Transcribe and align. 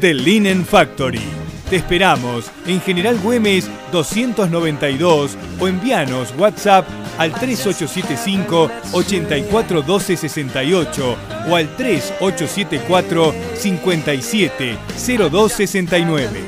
The 0.00 0.14
Linen 0.14 0.64
Factory. 0.64 1.20
Te 1.68 1.76
esperamos 1.76 2.50
en 2.66 2.80
General 2.80 3.18
Güemes 3.18 3.68
292 3.92 5.36
o 5.60 5.68
envíanos 5.68 6.32
WhatsApp 6.38 6.88
al 7.18 7.34
3875 7.34 8.70
841268 8.92 11.16
o 11.50 11.56
al 11.56 11.76
3874 11.76 13.34
570269. 13.56 16.40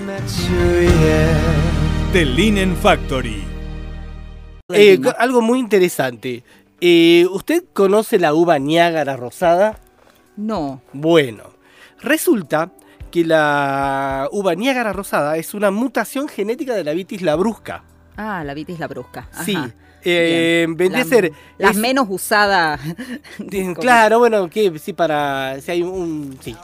The 2.14 2.24
Linen 2.24 2.74
Factory. 2.74 3.44
Eh, 4.70 4.98
algo 5.18 5.42
muy 5.42 5.58
interesante. 5.58 6.42
Eh, 6.80 7.26
¿Usted 7.30 7.64
conoce 7.74 8.18
la 8.18 8.32
uva 8.32 8.58
Niágara 8.58 9.14
rosada? 9.16 9.78
No. 10.38 10.80
Bueno, 10.94 11.50
resulta 12.00 12.70
que 13.12 13.24
la 13.24 14.28
uva 14.32 14.54
Niágara 14.56 14.92
rosada 14.92 15.36
es 15.36 15.54
una 15.54 15.70
mutación 15.70 16.26
genética 16.26 16.74
de 16.74 16.82
la 16.82 16.92
vitis 16.92 17.22
labrusca. 17.22 17.84
Ah, 18.16 18.42
la 18.44 18.54
vitis 18.54 18.78
labrusca. 18.80 19.28
Ajá. 19.32 19.44
Sí, 19.44 19.56
eh, 20.04 20.66
vendría 20.68 21.02
a 21.02 21.04
La- 21.04 21.10
ser- 21.10 21.32
Las 21.58 21.70
es- 21.72 21.76
menos 21.78 22.06
usadas. 22.10 22.80
Claro, 23.80 24.18
bueno, 24.18 24.48
que 24.50 24.76
sí, 24.78 24.92
para. 24.92 25.60
Si 25.60 25.70
hay 25.70 25.82
un. 25.82 26.36
Sí. 26.42 26.56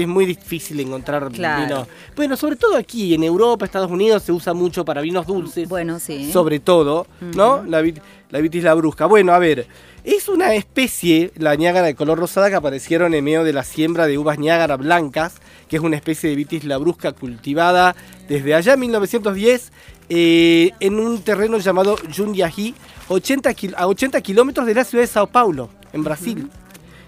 Es 0.00 0.08
muy 0.08 0.26
difícil 0.26 0.80
encontrar 0.80 1.30
Claro. 1.30 1.62
vino. 1.66 1.86
Bueno, 2.16 2.36
sobre 2.36 2.56
todo 2.56 2.76
aquí 2.76 3.14
en 3.14 3.22
Europa, 3.22 3.64
Estados 3.64 3.90
Unidos, 3.90 4.24
se 4.24 4.32
usa 4.32 4.52
mucho 4.52 4.84
para 4.84 5.00
vinos 5.00 5.24
dulces. 5.26 5.68
Bueno, 5.68 6.00
sí. 6.00 6.32
Sobre 6.32 6.58
todo, 6.58 7.06
¿no? 7.20 7.62
La, 7.62 7.80
vit- 7.80 8.00
la 8.30 8.40
vitis 8.40 8.64
labrusca. 8.64 9.06
Bueno, 9.06 9.32
a 9.32 9.38
ver. 9.38 9.66
Es 10.02 10.28
una 10.28 10.52
especie, 10.54 11.30
la 11.36 11.54
Niágara 11.54 11.86
de 11.86 11.94
color 11.94 12.18
rosada, 12.18 12.50
que 12.50 12.56
aparecieron 12.56 13.14
en 13.14 13.24
medio 13.24 13.42
de 13.44 13.52
la 13.54 13.62
siembra 13.62 14.06
de 14.06 14.18
uvas 14.18 14.38
Niágara 14.38 14.76
blancas, 14.76 15.36
que 15.68 15.76
es 15.76 15.82
una 15.82 15.96
especie 15.96 16.28
de 16.28 16.36
vitis 16.36 16.64
labrusca 16.64 17.12
cultivada 17.12 17.94
desde 18.28 18.54
allá 18.54 18.74
en 18.74 18.80
1910 18.80 19.72
eh, 20.10 20.72
en 20.80 20.98
un 20.98 21.22
terreno 21.22 21.56
llamado 21.58 21.96
Jundiaí, 22.14 22.74
80 23.08 23.54
kil- 23.54 23.74
a 23.78 23.86
80 23.86 24.20
kilómetros 24.20 24.66
de 24.66 24.74
la 24.74 24.84
ciudad 24.84 25.04
de 25.04 25.08
Sao 25.08 25.26
Paulo, 25.28 25.70
en 25.94 26.02
Brasil. 26.04 26.50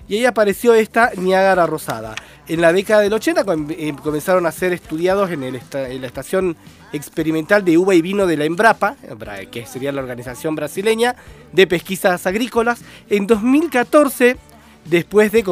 Y 0.09 0.17
ahí 0.19 0.25
apareció 0.25 0.75
esta 0.75 1.11
Niágara 1.17 1.67
rosada. 1.67 2.15
En 2.49 2.61
la 2.61 2.73
década 2.73 3.01
del 3.03 3.13
80 3.13 3.45
com- 3.45 3.67
eh, 3.71 3.93
comenzaron 4.03 4.47
a 4.47 4.53
ser 4.53 4.73
estudiados 4.73 5.31
en, 5.33 5.41
la 5.41 6.07
estación 6.07 6.57
experimental 6.93 7.65
de 7.65 7.77
uva 7.77 7.95
y 7.95 8.03
vino 8.03 8.27
de 8.27 8.37
la 8.37 8.45
Embrapa, 8.45 8.97
bra- 9.19 9.49
que 9.51 9.67
sería 9.67 9.91
la 9.91 10.01
organización 10.03 10.55
brasileña 10.55 11.17
de 11.53 11.67
pesquisas 11.67 12.25
agrícolas. 12.27 12.83
En 13.11 13.27
2014, 13.27 14.37
después 14.85 15.33
de, 15.33 15.45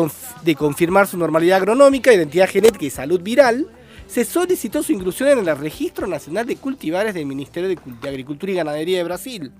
de 0.44 0.54
confirmar 0.54 1.08
su 1.08 1.18
normalidad 1.18 1.56
agronómica, 1.58 2.12
identidad 2.12 2.48
genética 2.48 2.84
y 2.84 2.90
salud 2.90 3.20
viral, 3.20 3.66
se 4.06 4.24
solicitó 4.24 4.84
su 4.84 4.92
inclusión 4.92 5.30
en 5.30 5.48
el 5.48 5.58
Registro 5.58 6.06
Nacional 6.06 6.46
de 6.46 6.56
Cultivares 6.56 7.14
del 7.14 7.26
Ministerio 7.26 7.68
de 7.68 7.76
Cul- 7.76 7.98
de 8.00 8.08
Agricultura 8.08 8.52
y 8.52 8.54
Ganadería 8.54 8.98
de 8.98 9.04
Brasil. 9.04 9.50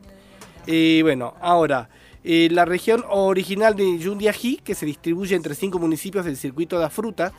Eh, 0.69 1.00
bueno, 1.03 1.34
ahora, 1.41 1.88
eh, 2.25 2.49
la 2.51 2.65
región 2.65 3.05
original 3.11 3.77
de 3.77 4.01
Jundiaí, 4.03 4.57
que 4.65 4.75
se 4.75 4.87
distribuye 4.87 5.37
entre 5.37 5.55
cinco 5.55 5.79
municipios 5.79 6.25
del 6.25 6.37
circuito 6.37 6.77
de 6.77 6.83
las 6.85 6.93
frutas, 6.93 7.33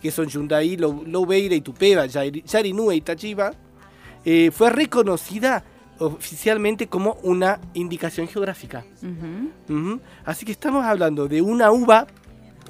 que 0.00 0.10
son 0.10 0.30
Jundiaí, 0.30 0.76
Lou- 0.76 1.04
Louveira, 1.06 1.54
Itupeva, 1.54 2.06
Yari- 2.06 2.42
Yarinúa 2.44 2.94
y 2.94 2.98
Itachiba, 2.98 3.52
eh, 4.24 4.50
fue 4.52 4.70
reconocida 4.70 5.64
oficialmente 5.98 6.86
como 6.86 7.18
una 7.22 7.60
indicación 7.74 8.26
geográfica. 8.28 8.84
Ujú. 9.02 9.74
Ujú. 9.78 10.00
Así 10.24 10.46
que 10.46 10.52
estamos 10.52 10.84
hablando 10.84 11.28
de 11.28 11.42
una 11.42 11.70
uva 11.70 12.06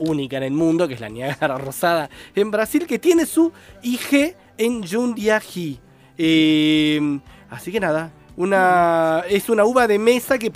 única 0.01 0.39
en 0.39 0.43
el 0.45 0.53
mundo, 0.53 0.89
que 0.89 0.95
es 0.95 1.01
la 1.01 1.09
Niágara 1.09 1.57
Rosada 1.59 2.09
en 2.35 2.51
Brasil, 2.51 2.87
que 2.87 2.99
tiene 2.99 3.27
su 3.27 3.53
IG 3.83 4.35
en 4.59 4.85
Jundiaí. 4.85 5.79
Eh, 6.19 7.21
así 7.51 7.71
que 7.71 7.81
nada, 7.81 8.13
una, 8.41 9.23
es 9.29 9.49
una 9.49 9.65
uva 9.65 9.87
de 9.87 9.99
mesa 9.99 10.39
que 10.39 10.51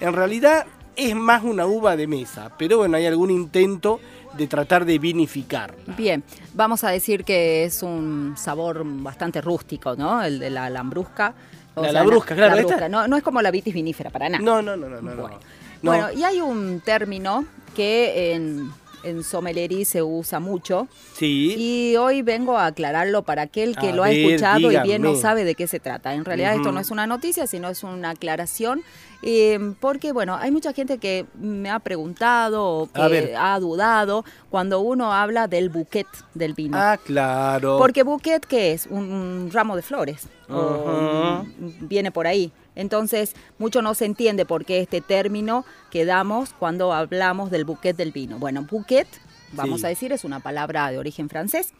en 0.00 0.12
realidad 0.12 0.66
es 0.96 1.14
más 1.14 1.44
una 1.44 1.66
uva 1.66 1.96
de 1.96 2.06
mesa, 2.06 2.50
pero 2.58 2.78
bueno, 2.78 2.96
hay 2.96 3.06
algún 3.06 3.30
intento 3.30 4.00
de 4.36 4.46
tratar 4.46 4.84
de 4.84 4.98
vinificarla. 4.98 5.94
Bien, 5.96 6.22
vamos 6.54 6.82
a 6.84 6.90
decir 6.90 7.24
que 7.24 7.64
es 7.64 7.82
un 7.82 8.34
sabor 8.36 8.82
bastante 8.84 9.40
rústico, 9.40 9.94
¿no? 9.96 10.22
El 10.22 10.38
de 10.38 10.50
la 10.50 10.68
lambrusca. 10.68 11.34
O 11.74 11.82
La 11.82 11.90
sea, 11.90 12.00
lambrusca, 12.00 12.34
claro, 12.34 12.56
lambrusca. 12.56 12.74
esta- 12.74 12.88
No, 12.88 13.06
no 13.06 13.16
es 13.16 13.22
como 13.22 13.40
la 13.40 13.50
vitis 13.52 13.72
vinífera, 13.72 14.10
para 14.10 14.28
nada. 14.28 14.42
No, 14.44 14.60
no, 14.60 14.76
no, 14.76 14.88
no, 14.88 15.00
no. 15.00 15.14
no. 15.14 15.22
Bueno. 15.22 15.38
No. 15.82 15.90
Bueno, 15.92 16.12
y 16.12 16.24
hay 16.24 16.40
un 16.40 16.80
término 16.84 17.44
que 17.76 18.32
en, 18.34 18.70
en 19.02 19.22
sommelería 19.22 19.84
se 19.84 20.02
usa 20.02 20.40
mucho 20.40 20.88
sí. 21.14 21.54
y 21.56 21.96
hoy 21.96 22.22
vengo 22.22 22.56
a 22.58 22.66
aclararlo 22.66 23.22
para 23.22 23.42
aquel 23.42 23.76
que 23.76 23.90
A 23.90 23.94
lo 23.94 24.02
ha 24.02 24.10
escuchado 24.10 24.70
y 24.72 24.78
bien 24.80 25.02
no 25.02 25.14
sabe 25.16 25.44
de 25.44 25.54
qué 25.54 25.66
se 25.66 25.80
trata. 25.80 26.14
En 26.14 26.24
realidad 26.24 26.54
esto 26.54 26.72
no 26.72 26.80
es 26.80 26.90
una 26.90 27.06
noticia, 27.06 27.46
sino 27.46 27.68
es 27.68 27.82
una 27.82 28.10
aclaración. 28.10 28.82
eh, 29.22 29.58
porque, 29.80 30.12
bueno, 30.12 30.36
hay 30.36 30.50
mucha 30.50 30.72
gente 30.72 30.98
que 30.98 31.26
me 31.40 31.70
ha 31.70 31.80
preguntado 31.80 32.64
o 32.64 32.86
que 32.92 33.34
ha 33.36 33.58
dudado 33.58 34.24
cuando 34.48 34.80
uno 34.80 35.12
habla 35.12 35.48
del 35.48 35.70
bouquet 35.70 36.06
del 36.34 36.54
vino. 36.54 36.76
Ah, 36.78 36.96
claro. 37.04 37.78
Porque 37.78 38.04
bouquet, 38.04 38.44
¿qué 38.46 38.72
es? 38.72 38.86
Un, 38.86 39.12
un 39.12 39.50
ramo 39.52 39.74
de 39.74 39.82
flores. 39.82 40.28
Mm, 40.48 41.88
viene 41.88 42.10
por 42.10 42.26
ahí. 42.26 42.52
Entonces, 42.78 43.34
mucho 43.58 43.82
no 43.82 43.92
se 43.94 44.06
entiende 44.06 44.46
por 44.46 44.64
qué 44.64 44.78
este 44.80 45.00
término 45.02 45.66
que 45.90 46.04
damos 46.06 46.54
cuando 46.54 46.92
hablamos 46.94 47.50
del 47.50 47.64
bouquet 47.64 47.96
del 47.96 48.12
vino. 48.12 48.38
Bueno, 48.38 48.66
bouquet, 48.70 49.06
vamos 49.52 49.80
Sí. 49.80 49.86
a 49.86 49.88
decir, 49.90 50.12
es 50.12 50.24
una 50.24 50.38
palabra 50.40 50.90
de 50.90 50.96
origen 50.98 51.28
francés. 51.28 51.74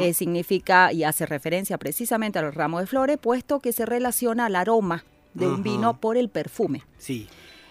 Eh, 0.00 0.12
significa 0.12 0.92
y 0.92 1.04
hace 1.04 1.24
referencia 1.24 1.78
precisamente 1.78 2.38
al 2.40 2.52
ramo 2.52 2.80
de 2.80 2.86
flores, 2.86 3.16
puesto 3.16 3.60
que 3.60 3.72
se 3.72 3.86
relaciona 3.86 4.46
al 4.46 4.56
aroma 4.56 5.04
de 5.34 5.46
un 5.46 5.62
vino 5.62 6.00
por 6.00 6.16
el 6.16 6.28
perfume. 6.28 6.82
Sí. 6.98 7.28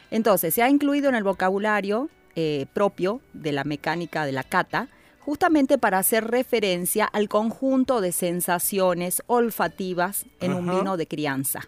Entonces, 0.10 0.54
se 0.54 0.64
ha 0.64 0.70
incluido 0.70 1.10
en 1.10 1.16
el 1.16 1.24
vocabulario 1.24 2.10
eh, 2.36 2.68
propio 2.74 3.20
de 3.34 3.52
la 3.52 3.66
mecánica 3.66 4.26
de 4.26 4.32
la 4.32 4.44
cata, 4.44 4.88
justamente 5.20 5.78
para 5.78 5.98
hacer 5.98 6.26
referencia 6.32 7.04
al 7.06 7.28
conjunto 7.28 8.00
de 8.00 8.14
sensaciones 8.14 9.22
olfativas 9.28 10.26
en 10.40 10.54
un 10.54 10.66
vino 10.66 10.96
de 10.96 11.06
crianza. 11.08 11.68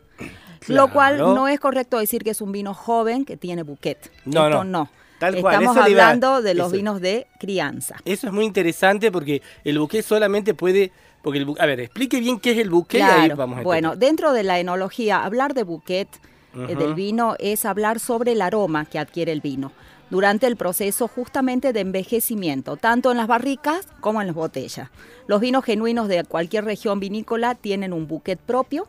Lo 0.67 0.91
cual 0.91 1.17
no 1.17 1.47
es 1.47 1.59
correcto 1.59 1.97
decir 1.99 2.23
que 2.23 2.31
es 2.31 2.41
un 2.41 2.51
vino 2.51 2.73
joven 2.73 3.25
que 3.25 3.37
tiene 3.37 3.63
bouquet. 3.63 4.11
No, 4.25 4.47
Esto 4.47 4.63
no. 4.63 4.83
no. 4.83 4.89
Tal 5.19 5.39
cual, 5.39 5.53
Estamos 5.55 5.75
eso 5.77 5.85
hablando 5.85 6.41
de 6.41 6.53
los 6.55 6.67
eso. 6.67 6.75
vinos 6.75 7.01
de 7.01 7.27
crianza. 7.39 7.95
Eso 8.05 8.27
es 8.27 8.33
muy 8.33 8.45
interesante 8.45 9.11
porque 9.11 9.41
el 9.63 9.77
buque 9.77 10.01
solamente 10.01 10.53
puede. 10.53 10.91
Porque 11.21 11.37
el 11.37 11.53
a 11.59 11.65
ver, 11.67 11.79
explique 11.81 12.19
bien 12.19 12.39
qué 12.39 12.51
es 12.53 12.57
el 12.57 12.71
buque 12.71 12.97
y 12.97 13.01
ahí 13.01 13.29
vamos 13.29 13.59
a 13.59 13.61
Bueno, 13.61 13.89
entender. 13.89 14.09
dentro 14.09 14.33
de 14.33 14.41
la 14.43 14.59
enología, 14.59 15.23
hablar 15.23 15.53
de 15.53 15.61
bouquet 15.63 16.07
eh, 16.55 16.75
del 16.75 16.95
vino 16.95 17.35
es 17.37 17.65
hablar 17.65 17.99
sobre 17.99 18.31
el 18.31 18.41
aroma 18.41 18.85
que 18.85 18.97
adquiere 18.97 19.31
el 19.31 19.41
vino 19.41 19.71
durante 20.09 20.47
el 20.47 20.55
proceso 20.57 21.07
justamente 21.07 21.71
de 21.71 21.79
envejecimiento, 21.81 22.75
tanto 22.75 23.11
en 23.11 23.17
las 23.17 23.27
barricas 23.27 23.87
como 23.99 24.19
en 24.21 24.27
las 24.27 24.35
botellas. 24.35 24.89
Los 25.27 25.39
vinos 25.39 25.63
genuinos 25.63 26.07
de 26.07 26.23
cualquier 26.23 26.65
región 26.65 26.99
vinícola 26.99 27.53
tienen 27.55 27.93
un 27.93 28.07
bouquet 28.07 28.39
propio 28.39 28.87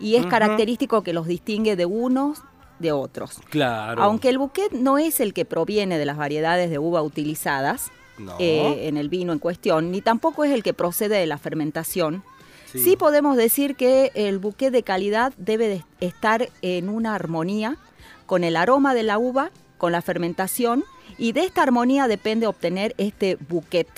y 0.00 0.16
es 0.16 0.26
característico 0.26 1.02
que 1.02 1.12
los 1.12 1.26
distingue 1.26 1.76
de 1.76 1.86
unos 1.86 2.42
de 2.78 2.92
otros. 2.92 3.40
Claro. 3.50 4.02
Aunque 4.02 4.28
el 4.28 4.38
bouquet 4.38 4.72
no 4.72 4.98
es 4.98 5.20
el 5.20 5.34
que 5.34 5.44
proviene 5.44 5.98
de 5.98 6.04
las 6.06 6.16
variedades 6.16 6.70
de 6.70 6.78
uva 6.78 7.02
utilizadas 7.02 7.90
No. 8.18 8.34
eh, 8.38 8.86
en 8.88 8.96
el 8.96 9.08
vino 9.08 9.32
en 9.32 9.38
cuestión, 9.38 9.90
ni 9.90 10.00
tampoco 10.00 10.44
es 10.44 10.52
el 10.52 10.62
que 10.62 10.74
procede 10.74 11.16
de 11.18 11.26
la 11.26 11.38
fermentación, 11.38 12.22
Sí. 12.66 12.80
sí. 12.80 12.96
podemos 12.96 13.36
decir 13.36 13.76
que 13.76 14.10
el 14.14 14.38
bouquet 14.38 14.70
de 14.72 14.82
calidad 14.82 15.32
debe 15.38 15.68
de 15.68 15.84
estar 16.00 16.48
en 16.62 16.88
una 16.88 17.14
armonía 17.14 17.76
con 18.26 18.44
el 18.44 18.56
aroma 18.56 18.92
de 18.94 19.04
la 19.04 19.18
uva, 19.18 19.50
con 19.78 19.90
la 19.92 20.02
fermentación, 20.02 20.84
y 21.16 21.32
de 21.32 21.44
esta 21.44 21.62
armonía 21.62 22.06
depende 22.08 22.46
obtener 22.46 22.94
este 22.98 23.38
bouquet. 23.48 23.88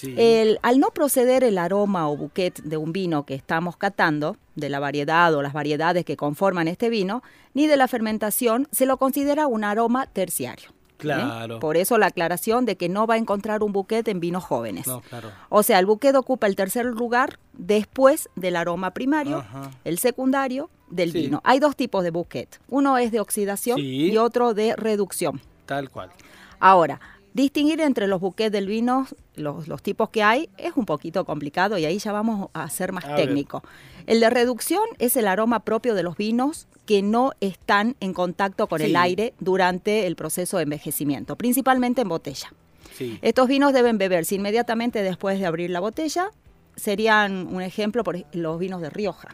Sí. 0.00 0.14
El- 0.16 0.58
al 0.62 0.80
no 0.80 0.88
proceder 0.90 1.44
el 1.44 1.58
aroma 1.58 2.08
o 2.08 2.16
bouquet 2.16 2.60
de 2.62 2.76
un 2.76 2.92
vino 2.92 3.24
que 3.26 3.34
estamos 3.34 3.76
catando, 3.76 4.36
de 4.56 4.68
la 4.68 4.80
variedad 4.80 5.34
o 5.34 5.42
las 5.42 5.52
variedades 5.52 6.04
que 6.04 6.16
conforman 6.16 6.68
este 6.68 6.88
vino, 6.88 7.22
ni 7.54 7.66
de 7.66 7.76
la 7.76 7.86
fermentación, 7.88 8.66
se 8.70 8.86
lo 8.86 8.96
considera 8.96 9.46
un 9.46 9.64
aroma 9.64 10.06
terciario. 10.06 10.70
¿eh? 10.70 10.74
Claro. 10.98 11.60
Por 11.60 11.76
eso 11.78 11.96
la 11.96 12.06
aclaración 12.06 12.66
de 12.66 12.76
que 12.76 12.88
no 12.90 13.06
va 13.06 13.14
a 13.14 13.16
encontrar 13.18 13.62
un 13.62 13.72
bouquet 13.72 14.06
en 14.08 14.20
vinos 14.20 14.44
jóvenes. 14.44 14.86
No, 14.86 15.00
claro. 15.00 15.30
O 15.48 15.62
sea, 15.62 15.78
el 15.78 15.86
bouquet 15.86 16.14
ocupa 16.14 16.46
el 16.46 16.56
tercer 16.56 16.84
lugar 16.84 17.38
después 17.54 18.28
del 18.36 18.54
aroma 18.56 18.90
primario, 18.92 19.38
Ajá. 19.38 19.70
el 19.84 19.98
secundario 19.98 20.68
del 20.90 21.12
Sí. 21.12 21.22
vino. 21.22 21.40
Hay 21.44 21.58
dos 21.58 21.74
tipos 21.76 22.04
de 22.04 22.10
bouquet. 22.10 22.60
Uno 22.68 22.98
es 22.98 23.12
de 23.12 23.20
oxidación 23.20 23.78
Sí. 23.78 24.10
y 24.12 24.16
otro 24.18 24.52
de 24.52 24.76
reducción. 24.76 25.40
Tal 25.64 25.88
cual. 25.88 26.10
Ahora, 26.58 27.00
distinguir 27.34 27.80
entre 27.80 28.06
los 28.06 28.20
bouquets 28.20 28.52
del 28.52 28.66
vino, 28.66 29.06
los, 29.36 29.68
los 29.68 29.82
tipos 29.82 30.10
que 30.10 30.22
hay, 30.22 30.48
es 30.58 30.72
un 30.76 30.84
poquito 30.86 31.24
complicado 31.24 31.78
y 31.78 31.84
ahí 31.84 31.98
ya 31.98 32.12
vamos 32.12 32.48
a 32.52 32.68
ser 32.68 32.92
más 32.92 33.04
A 33.04 33.14
ver. 33.14 33.26
técnico. 33.26 33.62
El 34.06 34.20
de 34.20 34.30
reducción 34.30 34.82
es 34.98 35.16
el 35.16 35.28
aroma 35.28 35.60
propio 35.60 35.94
de 35.94 36.02
los 36.02 36.16
vinos 36.16 36.66
que 36.86 37.02
no 37.02 37.32
están 37.40 37.94
en 38.00 38.12
contacto 38.14 38.66
con 38.66 38.80
Sí. 38.80 38.86
el 38.86 38.96
aire 38.96 39.34
durante 39.38 40.06
el 40.06 40.16
proceso 40.16 40.56
de 40.56 40.64
envejecimiento, 40.64 41.36
principalmente 41.36 42.00
en 42.02 42.08
botella. 42.08 42.52
Sí. 42.96 43.18
Estos 43.22 43.46
vinos 43.48 43.72
deben 43.72 43.96
beberse 43.98 44.34
inmediatamente 44.34 45.02
después 45.02 45.38
de 45.38 45.46
abrir 45.46 45.70
la 45.70 45.80
botella. 45.80 46.30
Serían 46.76 47.46
un 47.54 47.62
ejemplo, 47.62 48.02
por 48.04 48.24
los 48.32 48.58
vinos 48.58 48.80
de 48.80 48.90
Rioja. 48.90 49.28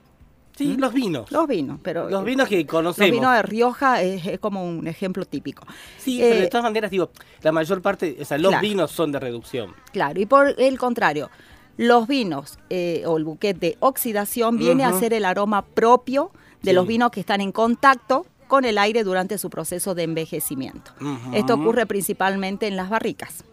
Sí, 0.56 0.76
los 0.76 0.92
vinos. 0.92 1.30
Los 1.30 1.46
vinos, 1.46 1.78
pero 1.82 2.08
Los 2.08 2.22
eh, 2.22 2.24
vinos 2.24 2.48
que 2.48 2.56
los 2.58 2.66
conocemos. 2.66 3.10
vinos 3.10 3.32
de 3.34 3.42
Rioja 3.42 4.02
es, 4.02 4.26
es 4.26 4.38
como 4.40 4.64
un 4.66 4.86
ejemplo 4.88 5.24
típico. 5.26 5.66
Sí, 5.98 6.20
Eh, 6.22 6.28
pero 6.30 6.40
de 6.40 6.48
todas 6.48 6.64
maneras, 6.64 6.90
digo, 6.90 7.10
la 7.42 7.52
mayor 7.52 7.82
parte, 7.82 8.16
o 8.20 8.24
sea, 8.24 8.38
los 8.38 8.50
Claro. 8.50 8.62
vinos 8.66 8.90
son 8.90 9.12
de 9.12 9.20
reducción. 9.20 9.74
Claro, 9.92 10.18
y 10.20 10.26
por 10.26 10.54
el 10.58 10.78
contrario, 10.78 11.30
los 11.76 12.08
vinos 12.08 12.58
eh, 12.70 13.02
o 13.06 13.18
el 13.18 13.24
buquet 13.24 13.58
de 13.58 13.76
oxidación 13.80 14.56
viene 14.56 14.84
a 14.84 14.92
ser 14.98 15.12
el 15.12 15.26
aroma 15.26 15.62
propio 15.62 16.30
de 16.62 16.70
Sí. 16.70 16.74
los 16.74 16.86
vinos 16.86 17.10
que 17.10 17.20
están 17.20 17.42
en 17.42 17.52
contacto 17.52 18.24
con 18.48 18.64
el 18.64 18.78
aire 18.78 19.04
durante 19.04 19.36
su 19.38 19.50
proceso 19.50 19.94
de 19.94 20.04
envejecimiento. 20.04 20.92
Esto 21.34 21.54
ocurre 21.54 21.84
principalmente 21.84 22.66
en 22.66 22.76
las 22.76 22.88
barricas. 22.88 23.44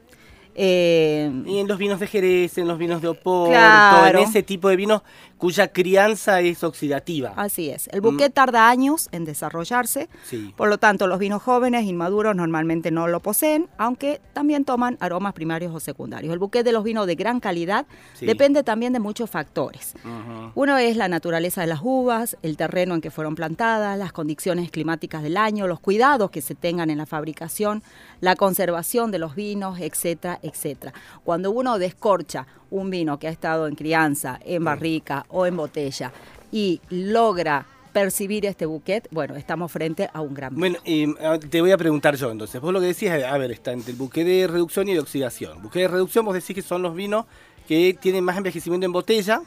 Eh, 0.55 1.31
Y 1.45 1.57
en 1.59 1.67
los 1.67 1.77
vinos 1.77 2.00
de 2.00 2.07
Jerez, 2.07 2.57
en 2.57 2.67
los 2.67 2.77
vinos 2.77 3.01
de 3.01 3.07
Oporto, 3.07 3.51
Claro. 3.51 4.19
en 4.19 4.25
ese 4.27 4.44
tipo 4.44 4.69
de 4.69 4.75
vinos 4.75 5.01
cuya 5.38 5.67
crianza 5.67 6.39
es 6.39 6.63
oxidativa. 6.63 7.33
así 7.35 7.69
es. 7.69 7.89
El 7.91 8.00
buquet 8.00 8.33
tarda 8.33 8.69
años 8.69 9.09
en 9.11 9.25
desarrollarse. 9.25 10.07
Sí. 10.23 10.53
Por 10.55 10.69
lo 10.69 10.77
tanto, 10.77 11.05
los 11.05 11.19
vinos 11.19 11.41
jóvenes, 11.44 11.83
inmaduros, 11.85 12.33
normalmente 12.33 12.91
no 12.91 13.07
lo 13.09 13.19
poseen, 13.19 13.67
aunque 13.77 14.21
también 14.31 14.63
toman 14.63 14.97
aromas 15.01 15.33
primarios 15.33 15.75
o 15.75 15.81
secundarios. 15.81 16.31
El 16.31 16.39
buquet 16.39 16.63
de 16.63 16.71
los 16.71 16.83
vinos 16.85 17.07
de 17.07 17.15
gran 17.15 17.41
calidad 17.41 17.85
Sí. 18.13 18.25
depende 18.25 18.63
también 18.63 18.94
de 18.94 18.99
muchos 19.01 19.29
factores. 19.29 19.95
Ujú. 20.06 20.51
Uno 20.56 20.77
es 20.77 20.95
la 20.95 21.09
naturaleza 21.09 21.59
de 21.59 21.67
las 21.67 21.81
uvas, 21.83 22.38
el 22.41 22.56
terreno 22.56 22.95
en 22.95 23.01
que 23.01 23.11
fueron 23.11 23.35
plantadas, 23.35 23.97
las 23.99 24.13
condiciones 24.13 24.71
climáticas 24.71 25.23
del 25.23 25.35
año, 25.35 25.67
los 25.67 25.81
cuidados 25.81 26.31
que 26.31 26.41
se 26.41 26.56
tengan 26.56 26.89
en 26.89 26.97
la 26.99 27.06
fabricación, 27.06 27.83
la 28.23 28.37
conservación 28.37 29.11
de 29.11 29.19
los 29.19 29.35
vinos, 29.35 29.79
etcétera, 29.81 30.39
etcétera. 30.41 30.93
Cuando 31.25 31.51
uno 31.51 31.77
descorcha 31.77 32.47
un 32.71 32.89
vino 32.89 33.19
que 33.19 33.27
ha 33.27 33.31
estado 33.31 33.67
en 33.67 33.75
crianza, 33.75 34.39
en 34.45 34.63
barrica 34.63 35.25
o 35.27 35.45
en 35.45 35.57
botella 35.57 36.13
y 36.49 36.79
logra 36.89 37.65
percibir 37.91 38.45
este 38.45 38.65
buquet, 38.65 39.07
bueno, 39.11 39.35
estamos 39.35 39.69
frente 39.71 40.09
a 40.13 40.21
un 40.21 40.33
gran. 40.33 40.55
Bueno, 40.55 40.77
eh, 40.85 41.05
te 41.49 41.59
voy 41.59 41.71
a 41.71 41.77
preguntar 41.77 42.15
yo 42.15 42.31
entonces. 42.31 42.61
Vos 42.61 42.71
lo 42.71 42.79
que 42.79 42.87
decís, 42.87 43.09
a 43.11 43.37
ver, 43.37 43.51
está 43.51 43.73
entre 43.73 43.91
el 43.91 43.97
buque 43.97 44.23
de 44.23 44.47
reducción 44.47 44.87
y 44.87 44.93
de 44.93 45.01
oxidación. 45.01 45.61
Buque 45.61 45.81
de 45.81 45.87
reducción, 45.89 46.23
vos 46.25 46.33
decís 46.33 46.55
que 46.55 46.61
son 46.61 46.81
los 46.81 46.95
vinos 46.95 47.25
que 47.67 47.95
tienen 48.01 48.23
más 48.23 48.37
envejecimiento 48.37 48.85
en 48.85 48.93
botella 48.93 49.41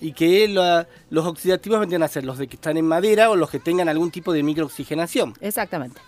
y 0.00 0.12
que 0.12 0.46
la- 0.48 0.86
los 1.10 1.24
oxidativos 1.26 1.80
vendrían 1.80 2.02
a 2.02 2.08
ser 2.08 2.24
los 2.24 2.36
de 2.38 2.48
que 2.48 2.56
están 2.56 2.76
en 2.76 2.86
madera 2.86 3.30
o 3.30 3.36
los 3.36 3.48
que 3.50 3.58
tengan 3.60 3.88
algún 3.88 4.10
tipo 4.10 4.32
de 4.32 4.42
microoxigenación. 4.42 5.34
Exactamente. 5.40 6.00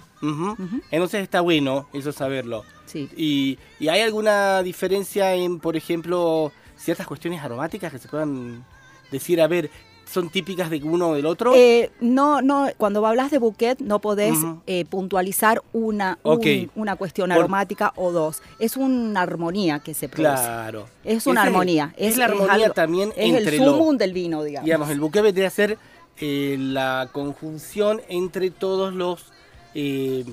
Entonces 0.91 1.23
está 1.23 1.41
bueno 1.41 1.89
eso 1.93 2.13
saberlo. 2.13 2.65
Sí. 2.87 3.09
Y, 3.17 3.59
y 3.79 3.89
hay 3.89 4.01
alguna 4.01 4.63
diferencia 4.63 5.35
en, 5.35 5.59
por 5.59 5.77
ejemplo, 5.77 6.53
ciertas 6.77 7.07
cuestiones 7.07 7.43
aromáticas 7.43 7.93
que 7.93 7.99
se 7.99 8.09
puedan 8.09 8.65
decir, 9.11 9.41
a 9.41 9.47
ver, 9.47 9.71
son 10.09 10.29
típicas 10.31 10.71
de 10.71 10.81
uno 10.85 11.09
o 11.11 11.15
del 11.15 11.27
otro? 11.27 11.53
Eh, 11.57 11.91
no, 12.01 12.41
no, 12.41 12.69
cuando 12.77 13.05
hablas 13.05 13.33
de 13.33 13.39
bouquet 13.39 13.81
no 13.81 13.99
podés 14.01 14.37
eh, 14.69 14.85
puntualizar 14.85 15.61
una, 15.73 16.19
un- 16.23 16.71
una 16.77 16.95
cuestión 16.95 17.31
Por- 17.31 17.39
aromática 17.39 17.93
o 17.97 18.13
dos. 18.13 18.41
Es 18.61 18.77
una 18.77 19.23
armonía 19.23 19.81
que 19.81 19.95
se 19.95 20.09
produce. 20.09 20.31
claro. 20.33 20.87
Es 21.03 21.27
una 21.27 21.41
Ese 21.43 21.49
armonía. 21.49 21.93
Es, 21.97 22.17
la 22.17 22.27
armonía 22.27 22.53
algo- 22.53 22.73
también 22.75 23.13
Es 23.17 23.35
entre 23.35 23.57
el 23.57 23.65
lo- 23.65 23.73
sumum 23.75 23.97
del 23.97 24.13
vino, 24.13 24.45
digamos. 24.45 24.65
digamos, 24.65 24.91
el 24.91 25.01
buque 25.01 25.23
vendría 25.23 25.49
a 25.49 25.51
ser 25.51 25.77
eh, 26.19 26.57
la 26.59 27.09
conjunción 27.13 28.01
entre 28.09 28.51
todos 28.51 28.95
los 28.95 29.33
eh, 29.78 30.25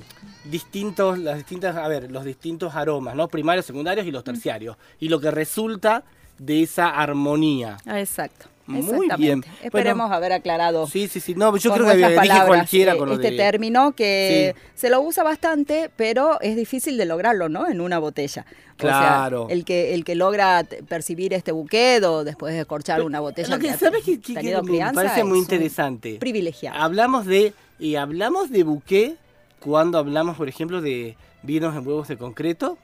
distintos, 0.44 1.18
las 1.18 1.36
distintas, 1.36 1.76
a 1.76 1.86
ver, 1.88 2.10
los 2.10 2.24
distintos 2.24 2.74
aromas, 2.74 3.14
¿no? 3.14 3.28
Primarios, 3.28 3.66
secundarios 3.66 4.06
y 4.06 4.10
los 4.10 4.24
terciarios. 4.24 4.76
Y 5.00 5.08
lo 5.10 5.20
que 5.20 5.30
resulta 5.30 6.02
de 6.38 6.62
esa 6.62 6.88
armonía. 6.88 7.76
Ah, 7.86 8.00
Exacto. 8.00 8.46
Muy 8.66 9.08
bien. 9.18 9.44
Esperemos 9.62 10.10
haber 10.10 10.32
aclarado. 10.32 10.86
Sí, 10.86 11.06
sí, 11.06 11.20
sí. 11.20 11.34
No, 11.34 11.54
yo 11.58 11.70
creo 11.74 11.84
que 11.84 11.90
nuestras 11.98 12.10
dije 12.12 12.16
palabras, 12.28 12.46
cualquiera 12.48 12.92
eh, 12.94 12.96
lo 12.98 13.12
este 13.12 13.30
de... 13.32 13.36
término 13.36 13.92
que 13.92 14.54
Sí. 14.56 14.62
se 14.74 14.88
lo 14.88 15.02
usa 15.02 15.22
bastante, 15.22 15.90
pero 15.96 16.40
es 16.40 16.56
difícil 16.56 16.96
de 16.96 17.04
lograrlo, 17.04 17.50
¿no? 17.50 17.68
En 17.68 17.82
una 17.82 17.98
botella. 17.98 18.46
Claro. 18.78 19.42
O 19.42 19.46
sea, 19.48 19.54
el 19.54 19.66
que 19.66 19.92
el 19.92 20.02
que 20.04 20.14
logra 20.14 20.64
percibir 20.88 21.34
este 21.34 21.52
buquet 21.52 22.02
o 22.04 22.24
después 22.24 22.54
de 22.54 22.60
escorchar 22.60 23.02
una 23.02 23.20
botella 23.20 23.50
Lo 23.54 23.58
que 23.60 23.74
sabes 23.74 24.02
que, 24.02 24.18
que- 24.18 24.34
que 24.34 24.62
me 24.62 24.92
parece 24.94 25.24
muy 25.24 25.40
interesante. 25.40 26.16
Privilegiado. 26.18 26.78
Hablamos 26.80 27.26
de 27.26 27.52
y 27.78 27.96
hablamos 27.96 28.48
de 28.50 28.62
buque 28.62 29.16
cuando 29.64 29.96
hablamos, 29.98 30.36
por 30.36 30.48
ejemplo, 30.48 30.80
de 30.82 31.16
vinos 31.42 31.74
en 31.74 31.86
huevos 31.86 32.06
de 32.08 32.18
concreto. 32.18 32.76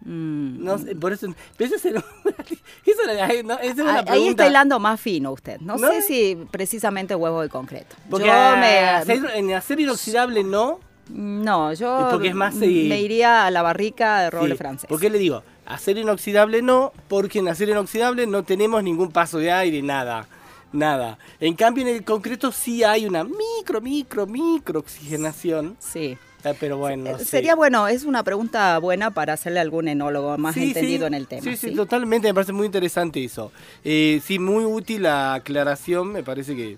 Mm. 0.00 0.64
No 0.64 0.78
sé, 0.78 0.94
por 0.94 1.12
eso, 1.12 1.26
pero 1.56 1.74
eso, 1.74 1.88
será- 1.88 2.04
eso 2.86 3.10
era- 3.10 3.42
no, 3.42 3.54
esa 3.58 3.64
es 3.72 3.78
una 3.78 3.98
Ah, 3.98 4.04
Ahí 4.08 4.28
está 4.28 4.46
hilando 4.46 4.78
más 4.78 5.00
fino 5.00 5.32
usted. 5.32 5.60
No, 5.60 5.76
¿No? 5.76 5.88
sé 5.88 6.02
si 6.02 6.38
precisamente 6.50 7.14
huevo 7.14 7.42
de 7.42 7.48
concreto. 7.48 7.96
Porque 8.08 8.26
yo 8.26 8.32
a- 8.32 8.56
me, 8.56 8.78
acero- 8.80 9.30
en 9.34 9.52
acero 9.54 9.80
inoxidable 9.82 10.44
no. 10.44 10.78
no, 11.08 11.72
yo 11.74 12.08
Porque 12.10 12.28
es 12.28 12.34
más, 12.34 12.54
eh, 12.62 12.86
me 12.88 13.00
iría 13.00 13.44
a 13.46 13.50
la 13.50 13.62
barrica 13.62 14.20
de 14.20 14.30
roble 14.30 14.54
Sí. 14.54 14.58
francés. 14.58 14.88
¿Por 14.88 15.00
qué 15.00 15.10
le 15.10 15.18
digo? 15.18 15.42
Acero 15.66 16.00
inoxidable 16.00 16.62
no, 16.62 16.92
porque 17.08 17.40
en 17.40 17.48
acero 17.48 17.72
inoxidable 17.72 18.26
no 18.26 18.42
tenemos 18.44 18.82
ningún 18.82 19.10
paso 19.10 19.38
de 19.38 19.50
aire, 19.52 19.82
nada. 19.82 20.26
Nada. 20.72 21.18
En 21.40 21.54
cambio, 21.54 21.82
en 21.86 21.94
el 21.94 22.04
concreto 22.04 22.52
sí 22.52 22.84
hay 22.84 23.06
una 23.06 23.24
micro, 23.24 23.80
micro, 23.80 24.26
micro 24.26 24.80
oxigenación. 24.80 25.76
Sí. 25.80 26.16
Ah, 26.44 26.52
Pero 26.58 26.76
bueno. 26.76 27.18
Sería 27.18 27.56
bueno, 27.56 27.88
es 27.88 28.04
una 28.04 28.22
pregunta 28.22 28.78
buena 28.78 29.10
para 29.10 29.32
hacerle 29.32 29.58
a 29.58 29.62
algún 29.62 29.88
enólogo 29.88 30.38
más 30.38 30.54
Sí, 30.54 30.68
entendido 30.68 31.00
sí. 31.00 31.06
en 31.06 31.14
el 31.14 31.26
tema. 31.26 31.42
Sí, 31.42 31.56
sí, 31.56 31.70
¿sí? 31.70 31.74
totalmente, 31.74 32.28
me 32.28 32.34
parece 32.34 32.52
muy 32.52 32.66
interesante 32.66 33.24
eso. 33.24 33.50
Eh, 33.84 34.20
sí, 34.24 34.38
muy 34.38 34.64
útil 34.64 35.02
la 35.02 35.34
aclaración, 35.34 36.12
me 36.12 36.22
parece 36.22 36.54
que, 36.54 36.76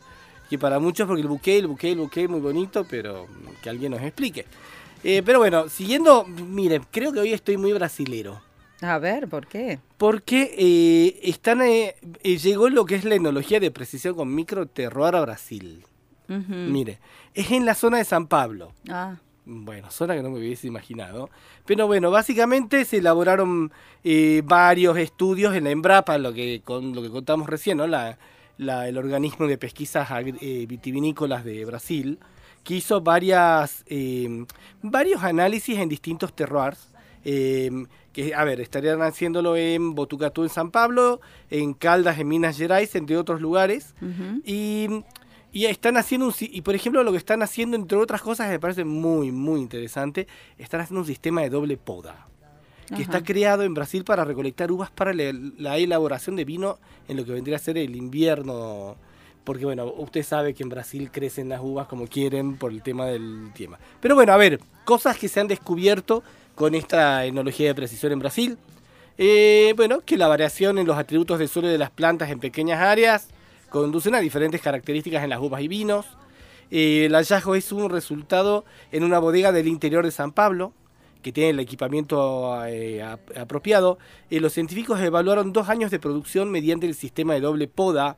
que 0.49 0.59
para 0.59 0.79
muchos, 0.79 1.07
porque 1.07 1.21
el 1.21 1.29
buque, 1.29 1.59
el 1.59 1.67
buque, 1.67 1.93
el 1.93 1.99
buque, 1.99 2.27
muy 2.27 2.41
bonito, 2.41 2.87
pero 2.89 3.27
que 3.63 3.69
alguien 3.69 3.93
nos 3.93 4.01
explique. 4.03 4.47
Eh, 5.05 5.23
pero 5.25 5.39
bueno, 5.41 5.69
siguiendo, 5.69 6.25
miren, 6.25 6.87
creo 6.91 7.13
que 7.13 7.21
hoy 7.21 7.33
estoy 7.35 7.57
muy 7.59 7.73
brasilero. 7.75 8.41
A 8.83 8.99
ver, 8.99 9.29
¿por 9.29 9.47
qué? 9.47 9.79
Porque 9.99 10.55
eh, 10.59 11.21
están, 11.23 11.61
eh, 11.63 11.97
eh, 12.23 12.39
llegó 12.39 12.69
lo 12.71 12.85
que 12.87 12.95
es 12.95 13.05
la 13.05 13.15
enología 13.17 13.61
de 13.61 13.71
precisión 13.71 14.15
con 14.15 14.35
micro 14.35 14.67
terroir 14.67 15.15
a 15.17 15.21
Brasil. 15.21 15.85
Ujú. 16.29 16.53
Mire, 16.55 16.99
es 17.35 17.51
en 17.51 17.67
la 17.67 17.75
zona 17.75 17.99
de 17.99 18.05
San 18.05 18.27
Pablo. 18.27 18.73
Ah, 18.89 19.17
Bueno, 19.45 19.91
zona 19.91 20.15
que 20.15 20.23
no 20.23 20.31
me 20.31 20.39
hubiese 20.39 20.67
imaginado. 20.67 21.29
Pero 21.67 21.87
bueno, 21.87 22.11
básicamente 22.11 22.85
se 22.85 22.99
elaboraron 22.99 23.71
eh, 24.05 24.43
varios 24.45 24.97
estudios 24.97 25.55
en 25.55 25.65
la 25.65 25.71
Embrapa, 25.71 26.17
lo 26.19 26.33
que, 26.33 26.63
con 26.65 26.95
lo 26.95 27.03
que 27.03 27.11
contamos 27.11 27.49
recién, 27.49 27.79
¿no? 27.79 27.87
La, 27.87 28.17
la- 28.59 28.89
el 28.89 28.97
organismo 28.97 29.47
de 29.47 29.59
pesquisas 29.59 30.09
vitivinícolas 30.69 31.45
de 31.45 31.65
Brasil, 31.65 32.19
que 32.65 32.75
hizo 32.77 33.01
varias, 33.01 33.85
varios 34.83 35.23
análisis 35.23 35.79
en 35.79 35.89
distintos 35.89 36.33
terroirs. 36.35 36.90
Eh, 37.25 37.71
que, 38.13 38.35
a 38.35 38.45
ver, 38.45 38.61
estarían 38.61 39.03
haciéndolo 39.03 39.57
en 39.57 39.95
Botucatú, 39.95 40.43
en 40.43 40.49
San 40.49 40.71
Pablo, 40.71 41.21
en 41.49 41.75
Caldas, 41.75 42.19
en 42.19 42.29
Minas 42.29 42.57
Gerais, 42.59 42.95
entre 42.95 43.17
otros 43.17 43.41
lugares. 43.41 43.95
Y 44.45 45.05
Y 45.53 45.65
están 45.67 45.97
haciendo 45.97 46.29
un, 46.29 46.35
y 46.39 46.63
por 46.63 46.77
ejemplo 46.77 47.03
lo 47.03 47.11
que 47.11 47.19
están 47.19 47.43
haciendo 47.43 47.77
entre 47.77 47.99
otras 47.99 48.23
cosas 48.23 48.47
que 48.47 48.53
me 48.53 48.61
parece 48.61 48.85
muy 48.85 49.33
muy 49.33 49.61
interesante, 49.61 50.29
están 50.59 50.81
haciendo 50.81 51.01
un 51.01 51.07
sistema 51.07 51.41
de 51.41 51.51
doble 51.51 51.77
poda 51.77 52.29
que 52.87 52.95
Ajá. 52.95 53.03
está 53.03 53.23
creado 53.25 53.65
en 53.65 53.75
Brasil 53.75 54.05
para 54.05 54.25
recolectar 54.25 54.71
uvas 54.71 54.91
para 54.93 55.13
la, 55.13 55.33
la 55.59 55.77
elaboración 55.77 56.37
de 56.37 56.45
vino 56.45 56.79
en 57.09 57.17
lo 57.17 57.25
que 57.25 57.33
vendría 57.33 57.57
a 57.57 57.59
ser 57.59 57.79
el 57.79 57.97
invierno. 57.97 58.97
Porque 59.45 59.65
bueno, 59.65 59.87
usted 59.97 60.23
sabe 60.23 60.55
que 60.55 60.63
en 60.63 60.69
Brasil 60.69 61.11
crecen 61.11 61.49
las 61.49 61.61
uvas 61.63 61.87
como 61.87 62.07
quieren 62.07 62.57
por 62.57 62.73
el 62.73 62.83
tema 62.83 63.07
del 63.07 63.51
tema. 63.55 63.79
Pero 64.01 64.15
bueno, 64.15 64.33
a 64.33 64.37
ver, 64.37 64.61
cosas 64.85 65.17
que 65.17 65.29
se 65.29 65.41
han 65.41 65.49
descubierto 65.49 66.23
con 66.55 66.75
esta 66.75 67.25
enología 67.25 67.69
de 67.69 67.75
precisión 67.75 68.13
en 68.13 68.19
Brasil. 68.19 68.59
Eh, 69.17 69.73
bueno, 69.77 70.01
que 70.01 70.17
la 70.17 70.29
variación 70.29 70.79
en 70.79 70.87
los 70.87 70.97
atributos 70.97 71.39
del 71.39 71.49
suelo 71.49 71.69
de 71.69 71.79
las 71.79 71.91
plantas 71.91 72.31
en 72.31 72.39
pequeñas 72.39 72.81
áreas 72.81 73.29
conducen 73.71 74.15
a 74.15 74.21
diferentes 74.21 74.61
características 74.61 75.25
en 75.25 75.31
las 75.31 75.41
uvas 75.41 75.63
y 75.63 75.69
vinos. 75.69 76.07
Eh, 76.71 77.07
el 77.07 77.15
hallazgo 77.15 77.55
es 77.55 77.73
un 77.73 77.91
resultado 77.91 78.65
en 78.93 79.05
una 79.05 79.19
bodega 79.19 79.53
del 79.53 79.69
interior 79.69 80.05
de 80.05 80.11
San 80.11 80.33
Pablo, 80.33 80.73
que 81.23 81.33
tiene 81.33 81.51
el 81.51 81.61
equipamiento 81.61 82.65
eh, 82.67 83.03
ap- 83.03 83.37
apropiado. 83.37 83.99
Eh, 84.31 84.41
los 84.41 84.53
científicos 84.53 85.01
evaluaron 85.01 85.53
dos 85.53 85.69
años 85.69 85.91
de 85.91 85.99
producción 85.99 86.51
mediante 86.51 86.87
el 86.87 86.95
sistema 86.95 87.35
de 87.35 87.41
doble 87.41 87.69
poda. 87.69 88.17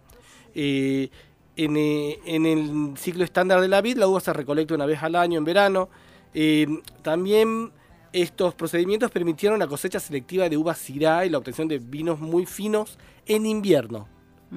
Eh, 0.54 1.10
en, 1.56 1.76
eh, 1.76 2.18
en 2.24 2.46
el 2.46 2.96
ciclo 2.96 3.24
estándar 3.24 3.60
de 3.60 3.68
la 3.68 3.82
vid, 3.82 3.96
la 3.96 4.08
uva 4.08 4.20
se 4.20 4.32
recolecta 4.32 4.74
una 4.74 4.86
vez 4.86 5.02
al 5.02 5.14
año 5.14 5.38
en 5.38 5.44
verano. 5.44 5.88
Eh, 6.34 6.66
también 7.02 7.72
estos 8.12 8.54
procedimientos 8.54 9.10
permitieron 9.10 9.58
la 9.58 9.66
cosecha 9.66 10.00
selectiva 10.00 10.48
de 10.48 10.56
uvas 10.56 10.78
Syrah 10.78 11.26
y 11.26 11.30
la 11.30 11.38
obtención 11.38 11.68
de 11.68 11.78
vinos 11.78 12.20
muy 12.20 12.46
finos 12.46 12.98
en 13.26 13.46
invierno, 13.46 14.08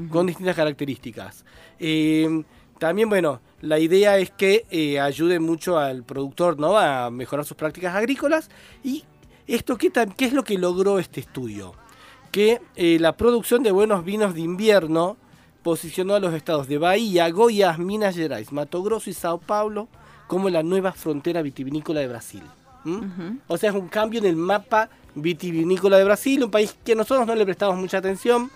con 0.09 0.25
distintas 0.25 0.55
características. 0.55 1.45
También, 2.79 3.07
bueno, 3.07 3.39
la 3.61 3.79
idea 3.79 4.17
es 4.17 4.31
que 4.31 4.99
ayude 5.01 5.39
mucho 5.39 5.77
al 5.77 6.03
productor 6.03 6.59
¿no? 6.59 6.77
a 6.77 7.09
mejorar 7.09 7.45
sus 7.45 7.55
prácticas 7.55 7.95
agrícolas. 7.95 8.49
¿Y 8.83 9.03
esto 9.47 9.77
qué, 9.77 9.91
qué 10.17 10.25
es 10.25 10.33
lo 10.33 10.43
que 10.43 10.57
logró 10.57 10.99
este 10.99 11.21
estudio? 11.21 11.73
Que 12.31 12.59
la 12.75 13.15
producción 13.15 13.63
de 13.63 13.71
buenos 13.71 14.03
vinos 14.03 14.33
de 14.33 14.41
invierno 14.41 15.17
posicionó 15.69 16.13
a 16.13 16.19
los 16.19 16.31
estados 16.35 16.67
de 16.67 16.77
Bahía, 16.77 17.27
Goiás, 17.31 17.79
Minas 17.79 18.15
Gerais, 18.15 18.51
Mato 18.51 18.83
Grosso 18.83 19.09
y 19.09 19.13
Sao 19.13 19.39
Paulo 19.39 19.87
como 20.27 20.47
la 20.51 20.61
nueva 20.61 20.91
frontera 20.91 21.41
vitivinícola 21.41 22.01
de 22.01 22.07
Brasil. 22.07 22.43
O 23.47 23.57
sea, 23.57 23.71
es 23.71 23.75
un 23.75 23.87
cambio 23.87 24.19
en 24.19 24.27
el 24.27 24.35
mapa 24.35 24.89
vitivinícola 25.15 25.97
de 25.97 26.03
Brasil, 26.03 26.43
un 26.43 26.51
país 26.51 26.75
que 26.85 26.93
nosotros 26.93 27.25
no 27.25 27.33
le 27.33 27.45
prestamos 27.45 27.77
mucha 27.77 27.97
atención, 27.97 28.51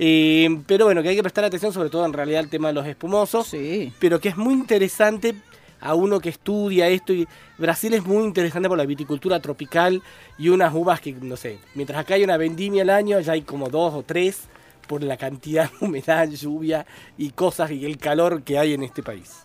eh, 0.00 0.48
pero 0.66 0.86
bueno, 0.86 1.00
que 1.00 1.10
hay 1.10 1.14
que 1.14 1.22
prestar 1.22 1.44
atención 1.44 1.72
sobre 1.72 1.90
todo 1.90 2.04
en 2.04 2.12
realidad 2.12 2.40
al 2.40 2.50
tema 2.50 2.66
de 2.68 2.74
los 2.74 2.86
espumosos, 2.88 3.46
Sí. 3.46 3.92
pero 4.00 4.18
que 4.18 4.30
es 4.30 4.36
muy 4.36 4.52
interesante 4.54 5.36
a 5.80 5.94
uno 5.94 6.18
que 6.18 6.30
estudia 6.30 6.88
esto 6.88 7.12
y 7.12 7.28
Brasil 7.56 7.94
es 7.94 8.04
muy 8.04 8.24
interesante 8.24 8.68
por 8.68 8.76
la 8.78 8.84
viticultura 8.84 9.38
tropical 9.38 10.02
y 10.38 10.48
unas 10.48 10.74
uvas 10.74 11.00
que, 11.00 11.12
no 11.12 11.36
sé, 11.36 11.60
mientras 11.76 12.00
acá 12.00 12.14
hay 12.14 12.24
una 12.24 12.36
vendimia 12.36 12.82
al 12.82 12.90
año, 12.90 13.20
ya 13.20 13.34
hay 13.34 13.42
como 13.42 13.68
dos 13.68 13.94
o 13.94 14.02
tres 14.02 14.48
por 14.88 15.04
la 15.04 15.16
cantidad 15.16 15.70
de 15.70 15.86
humedad, 15.86 16.28
lluvia 16.28 16.84
y 17.16 17.30
cosas 17.30 17.70
y 17.70 17.84
el 17.84 17.98
calor 17.98 18.42
que 18.42 18.58
hay 18.58 18.74
en 18.74 18.82
este 18.82 19.02
país. 19.02 19.44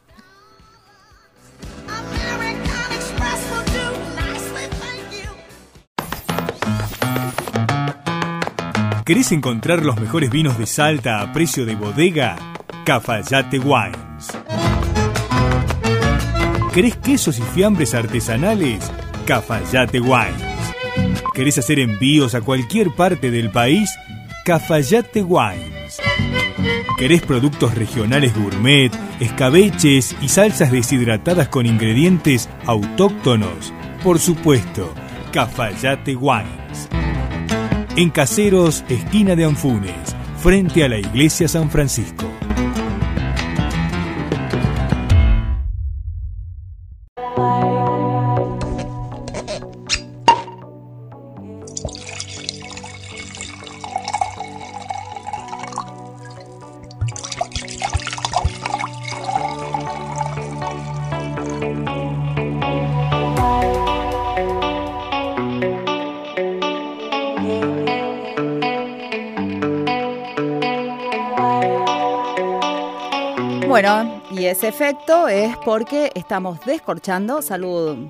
¿Querés 9.06 9.34
encontrar 9.34 9.84
los 9.84 10.00
mejores 10.00 10.30
vinos 10.30 10.58
de 10.58 10.66
Salta 10.66 11.20
a 11.20 11.34
precio 11.34 11.66
de 11.66 11.76
bodega? 11.76 12.38
Cafayate 12.86 13.60
Wines. 13.60 14.30
¿Querés 16.74 16.96
quesos 16.96 17.38
y 17.38 17.42
fiambres 17.42 17.94
artesanales? 17.94 18.90
Cafayate 19.28 20.00
Wines. 20.00 20.42
¿Querés 21.34 21.58
hacer 21.58 21.80
envíos 21.80 22.34
a 22.34 22.42
cualquier 22.42 22.96
parte 22.96 23.30
del 23.30 23.52
país? 23.52 23.94
Cafayate 24.46 25.24
Wines. 25.24 26.02
¿Querés 26.98 27.22
productos 27.22 27.76
regionales 27.76 28.36
gourmet, 28.36 28.92
escabeches 29.22 30.14
y 30.22 30.28
salsas 30.28 30.70
deshidratadas 30.70 31.48
con 31.48 31.66
ingredientes 31.66 32.50
autóctonos? 32.66 33.74
Por 34.04 34.20
supuesto, 34.20 34.94
Cafayate 35.32 36.18
Wines. 36.18 36.90
En 37.96 38.10
Caseros, 38.10 38.84
esquina 38.90 39.38
de 39.38 39.46
Anfunes, 39.46 40.14
frente 40.38 40.84
a 40.84 40.90
la 40.90 40.98
iglesia 40.98 41.48
San 41.48 41.70
Francisco. 41.70 42.26
Y 74.44 74.48
ese 74.48 74.68
efecto 74.68 75.30
es 75.30 75.56
porque 75.64 76.12
estamos 76.16 76.60
descorchando, 76.66 77.42
salud, 77.42 78.10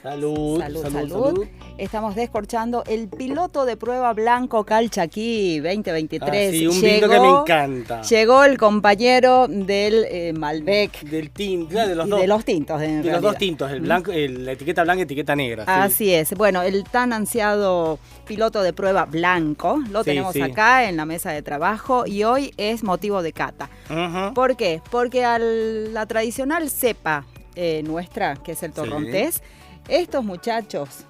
Salud, 0.00 0.60
salud, 0.60 0.82
salud, 0.88 1.46
estamos 1.78 2.14
descorchando 2.14 2.84
el 2.86 3.08
piloto 3.08 3.64
de 3.64 3.76
prueba 3.76 4.12
blanco 4.12 4.64
Calchaquí 4.64 5.58
2023. 5.60 6.30
Ah, 6.32 6.50
sí, 6.50 6.66
un 6.66 6.80
vino 6.80 7.08
que 7.08 7.20
me 7.20 7.28
encanta. 7.28 8.02
Llegó 8.02 8.44
el 8.44 8.58
compañero 8.58 9.46
del 9.48 10.04
eh, 10.08 10.32
Malbec 10.32 11.00
Del 11.02 11.30
tin, 11.30 11.66
claro, 11.66 11.88
de 11.88 11.94
los 11.94 12.08
dos. 12.08 12.20
de 12.20 12.26
los 12.28 12.44
tintos, 12.44 12.80
en 12.82 12.88
de 12.88 12.96
los 12.96 13.04
realidad. 13.06 13.22
dos 13.22 13.38
tintos, 13.38 13.70
el 13.72 13.80
blanco, 13.80 14.12
el- 14.12 14.44
la 14.44 14.52
etiqueta 14.52 14.82
blanca 14.84 15.00
y 15.00 15.02
etiqueta 15.04 15.34
negra. 15.36 15.64
sí. 15.64 15.70
Así 15.74 16.14
es. 16.14 16.34
Bueno, 16.34 16.62
el 16.62 16.84
tan 16.84 17.12
ansiado 17.12 17.98
piloto 18.26 18.62
de 18.62 18.72
prueba 18.72 19.04
blanco 19.06 19.78
lo 19.90 20.00
Sí, 20.04 20.10
tenemos 20.10 20.36
acá 20.40 20.88
en 20.88 20.96
la 20.96 21.04
mesa 21.06 21.30
de 21.32 21.42
trabajo 21.42 22.04
y 22.06 22.24
hoy 22.24 22.52
es 22.56 22.82
motivo 22.84 23.22
de 23.22 23.32
cata. 23.32 23.68
¿Por 24.34 24.56
qué? 24.56 24.80
Porque 24.90 25.24
a 25.24 25.38
la 25.38 26.06
tradicional 26.06 26.70
cepa 26.70 27.24
eh, 27.54 27.82
nuestra, 27.84 28.36
que 28.36 28.52
es 28.52 28.62
el 28.62 28.72
torrontés, 28.72 29.42
estos 29.88 30.24
muchachos 30.24 31.04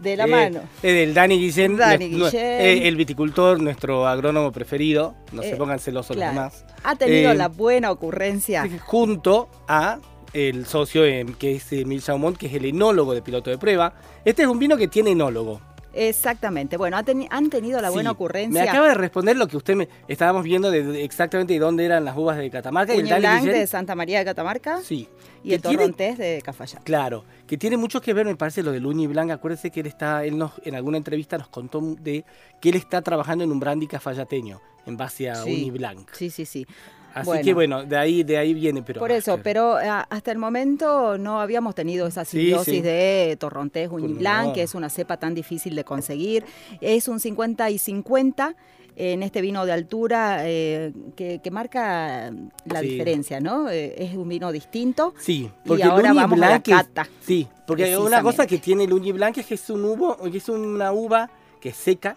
de 0.00 0.16
la 0.16 0.24
Eh, 0.24 0.28
mano. 0.28 0.60
eh, 0.82 0.92
del 0.92 1.14
Dani 1.14 1.38
Guillén, 1.38 1.76
Dani 1.76 2.08
Guillén. 2.08 2.30
eh, 2.34 2.88
el 2.88 2.96
viticultor, 2.96 3.60
nuestro 3.60 4.06
agrónomo 4.06 4.52
preferido. 4.52 5.14
No 5.32 5.42
se 5.42 5.50
Eh, 5.52 5.56
pongan 5.56 5.78
celosos 5.78 6.16
claro, 6.16 6.34
los 6.34 6.52
demás. 6.52 6.64
Ha 6.82 6.96
tenido 6.96 7.32
la 7.34 7.48
buena 7.48 7.90
ocurrencia. 7.90 8.68
Junto 8.84 9.48
a 9.68 9.98
el 10.32 10.66
socio 10.66 11.04
eh, 11.04 11.24
que 11.38 11.52
es 11.56 11.72
Emil 11.72 12.02
Chaumont, 12.02 12.36
que 12.36 12.46
es 12.46 12.54
el 12.54 12.64
enólogo 12.64 13.14
de 13.14 13.22
piloto 13.22 13.50
de 13.50 13.58
prueba. 13.58 13.94
Este 14.24 14.42
es 14.42 14.48
un 14.48 14.58
vino 14.58 14.76
que 14.76 14.88
tiene 14.88 15.12
enólogo. 15.12 15.60
Exactamente. 15.94 16.76
Bueno, 16.76 16.96
ha 16.96 17.04
teni- 17.04 17.28
han 17.30 17.50
tenido 17.50 17.80
la 17.80 17.90
buena 17.90 18.10
Sí. 18.10 18.14
ocurrencia. 18.14 18.62
Me 18.64 18.68
acaba 18.68 18.88
de 18.88 18.94
responder 18.94 19.36
lo 19.36 19.46
que 19.46 19.56
usted 19.56 19.74
me 19.76 19.88
estábamos 20.08 20.42
viendo 20.44 20.70
de, 20.70 20.82
de 20.82 21.04
exactamente 21.04 21.52
de 21.54 21.58
dónde 21.60 21.84
eran 21.84 22.04
las 22.04 22.16
uvas 22.16 22.36
de 22.36 22.50
Catamarca. 22.50 22.94
y 22.94 22.98
el 23.00 23.08
Dani 23.08 23.46
de 23.46 23.66
Santa 23.66 23.94
María 23.94 24.18
de 24.18 24.24
Catamarca 24.24 24.80
Sí. 24.82 25.08
y 25.42 25.54
el 25.54 25.62
tiene- 25.62 25.76
torrontés 25.78 26.18
de 26.18 26.42
Cafayate. 26.44 26.84
Claro, 26.84 27.24
que 27.46 27.56
tiene 27.56 27.76
mucho 27.76 28.00
que 28.00 28.12
ver, 28.12 28.26
me 28.26 28.36
parece, 28.36 28.62
lo 28.62 28.72
de 28.72 28.78
Uñi 28.84 29.06
Blanc. 29.06 29.30
Acuérdese 29.30 29.70
que 29.70 29.80
él 29.80 29.86
está, 29.86 30.24
él 30.24 30.36
nos, 30.36 30.52
en 30.64 30.74
alguna 30.74 30.96
entrevista 30.98 31.38
nos 31.38 31.48
contó 31.48 31.80
de 31.80 32.24
que 32.60 32.68
él 32.70 32.76
está 32.76 33.00
trabajando 33.02 33.44
en 33.44 33.52
un 33.52 33.60
brandy 33.60 33.86
cafayateño 33.86 34.60
en 34.86 34.96
base 34.96 35.30
a 35.30 35.36
Sí. 35.36 35.50
Uni 35.62 35.70
Blanc. 35.70 36.08
Sí, 36.12 36.30
sí, 36.30 36.44
sí. 36.44 36.66
Así 37.14 37.26
Bueno. 37.26 37.42
que 37.44 37.54
bueno, 37.54 37.84
de 37.84 37.96
ahí, 37.96 38.22
de 38.24 38.36
ahí 38.36 38.52
viene, 38.54 38.82
pero. 38.82 38.98
Por 39.00 39.12
eso, 39.12 39.34
ah, 39.34 39.40
pero 39.42 39.76
a- 39.76 40.00
hasta 40.10 40.32
el 40.32 40.38
momento 40.38 41.16
no 41.16 41.40
habíamos 41.40 41.74
tenido 41.74 42.06
esa 42.08 42.24
simbiosis 42.24 42.74
sí. 42.74 42.80
de 42.80 43.36
Torrontés 43.38 43.88
Pues 43.88 44.02
Uñi 44.02 44.14
no. 44.22 44.52
Que 44.52 44.62
es 44.62 44.74
una 44.74 44.90
cepa 44.90 45.16
tan 45.16 45.32
difícil 45.34 45.76
de 45.76 45.84
conseguir. 45.84 46.44
Es 46.80 47.06
un 47.08 47.20
50 47.20 47.70
y 47.70 47.78
50 47.78 48.56
en 48.96 49.22
este 49.24 49.40
vino 49.40 49.66
de 49.66 49.72
altura 49.72 50.38
eh, 50.48 50.92
que, 51.16 51.40
que 51.42 51.50
marca 51.50 52.32
la 52.64 52.80
Sí. 52.80 52.86
diferencia, 52.88 53.40
¿no? 53.40 53.68
Eh, 53.68 53.94
es 53.98 54.14
un 54.14 54.28
vino 54.28 54.52
distinto. 54.52 55.14
Sí, 55.18 55.50
Y 55.64 55.68
porque 55.68 55.82
el 55.84 55.90
ahora 55.90 56.12
vamos 56.12 56.40
a 56.40 56.50
la 56.50 56.62
cata. 56.62 57.08
sí, 57.20 57.46
porque 57.66 57.96
una 57.98 58.22
cosa 58.22 58.46
que 58.46 58.58
tiene 58.58 58.84
el 58.84 58.92
Uñi 58.92 59.10
es 59.36 59.46
que 59.46 59.54
es 59.54 59.70
un 59.70 59.84
uvo, 59.84 60.16
es 60.32 60.48
una 60.48 60.92
uva 60.92 61.28
que 61.60 61.72
seca, 61.72 62.16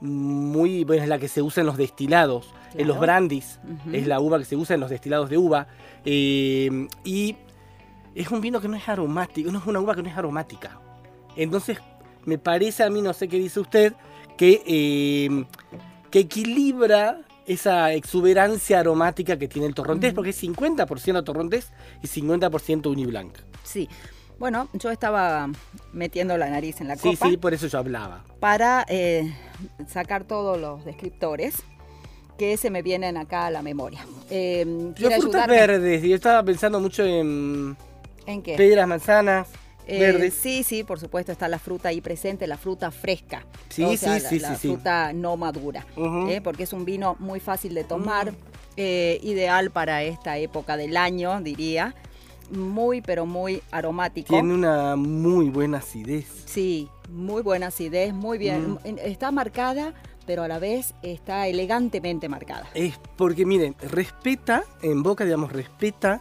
muy, 0.00 0.84
bueno, 0.84 1.02
es 1.02 1.08
la 1.08 1.18
que 1.18 1.28
se 1.28 1.42
usa 1.42 1.60
en 1.60 1.66
los 1.66 1.76
destilados, 1.76 2.48
en 2.74 2.86
los 2.88 2.98
Ujú. 3.64 3.94
es 3.94 4.06
la 4.06 4.20
uva 4.20 4.38
que 4.38 4.44
se 4.44 4.56
usa 4.56 4.74
en 4.74 4.80
los 4.80 4.90
destilados 4.90 5.28
de 5.30 5.38
uva, 5.38 5.66
eh, 6.04 6.88
y 7.04 7.36
es 8.14 8.30
un 8.30 8.40
vino 8.40 8.60
que 8.60 8.68
no 8.68 8.76
es 8.76 8.88
aromático, 8.88 9.50
no 9.50 9.58
es 9.58 9.66
una 9.66 9.80
uva 9.80 9.94
que 9.94 10.02
no 10.02 10.08
es 10.08 10.16
aromática. 10.16 10.80
Entonces, 11.36 11.78
me 12.24 12.38
parece 12.38 12.82
a 12.82 12.90
mí, 12.90 13.02
no 13.02 13.12
sé 13.12 13.28
qué 13.28 13.38
dice 13.38 13.60
usted, 13.60 13.94
que, 14.36 14.62
eh, 14.66 15.44
que 16.10 16.20
equilibra 16.20 17.20
esa 17.46 17.92
exuberancia 17.94 18.80
aromática 18.80 19.36
que 19.38 19.48
tiene 19.48 19.66
el 19.66 19.74
torrontés, 19.74 20.12
porque 20.14 20.30
es 20.30 20.42
50% 20.42 21.24
torrontés 21.24 21.72
y 22.02 22.06
50% 22.06 22.86
uniblanc. 22.90 23.36
Sí. 23.64 23.88
Bueno, 24.38 24.68
yo 24.72 24.90
estaba 24.90 25.48
metiendo 25.92 26.38
la 26.38 26.48
nariz 26.48 26.80
en 26.80 26.88
la 26.88 26.96
Sí, 26.96 27.10
copa 27.14 27.28
sí, 27.28 27.36
por 27.36 27.52
eso 27.52 27.66
yo 27.66 27.78
hablaba. 27.78 28.24
para 28.40 28.86
eh, 28.88 29.34
sacar 29.86 30.24
todos 30.24 30.58
los 30.58 30.84
descriptores 30.84 31.56
que 32.40 32.56
se 32.56 32.70
me 32.70 32.80
vienen 32.80 33.18
acá 33.18 33.48
a 33.48 33.50
la 33.50 33.60
memoria. 33.60 34.00
Eh, 34.30 34.64
Los 34.66 34.94
¿Quiere 34.94 35.20
frutas 35.20 35.46
verdes, 35.46 36.02
yo 36.02 36.14
estaba 36.14 36.42
pensando 36.42 36.80
mucho 36.80 37.04
en 37.04 37.76
¿En 38.24 38.40
qué? 38.40 38.56
peras, 38.56 38.88
manzanas, 38.88 39.46
Eh, 39.86 39.98
verdes. 40.00 40.38
Sí, 40.40 40.62
sí, 40.62 40.82
por 40.82 40.98
supuesto 40.98 41.32
está 41.32 41.48
la 41.48 41.58
fruta 41.58 41.90
ahí 41.90 42.00
presente, 42.00 42.46
la 42.46 42.56
fruta 42.56 42.90
fresca. 42.90 43.44
Sí, 43.68 43.82
o 43.84 43.94
sea, 43.94 44.16
sí, 44.16 44.22
la, 44.22 44.28
sí, 44.30 44.38
la 44.38 44.48
sí, 44.54 44.60
sí. 44.62 44.68
fruta 44.68 45.12
no 45.12 45.36
madura. 45.36 45.84
¿eh? 46.28 46.40
porque 46.42 46.62
es 46.62 46.72
un 46.72 46.86
vino 46.86 47.14
muy 47.18 47.40
fácil 47.40 47.74
de 47.74 47.84
tomar, 47.84 48.32
eh, 48.78 49.20
ideal 49.22 49.70
para 49.70 50.02
esta 50.02 50.38
época 50.38 50.78
del 50.78 50.96
año, 50.96 51.42
diría. 51.42 51.94
Muy, 52.50 53.02
pero 53.02 53.26
muy 53.26 53.62
aromático. 53.70 54.28
Tiene 54.32 54.54
una 54.54 54.96
muy 54.96 55.50
buena 55.50 55.78
acidez. 55.78 56.26
Sí, 56.46 56.88
muy 57.10 57.42
buena 57.42 57.66
acidez, 57.66 58.14
muy 58.14 58.38
bien. 58.38 58.78
En- 58.84 58.98
Está 58.98 59.30
marcada, 59.30 59.92
pero 60.26 60.42
a 60.42 60.48
la 60.48 60.58
vez 60.58 60.94
está 61.02 61.46
elegantemente 61.48 62.28
marcada. 62.28 62.68
Es 62.74 62.94
porque, 63.16 63.44
miren, 63.46 63.74
respeta, 63.80 64.64
en 64.82 65.02
boca, 65.02 65.24
digamos, 65.24 65.52
respeta 65.52 66.20